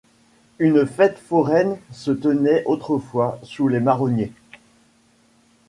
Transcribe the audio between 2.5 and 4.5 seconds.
autrefois sous les marronniers.